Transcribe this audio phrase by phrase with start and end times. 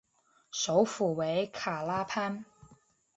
[0.49, 2.43] 首府为卡拉潘。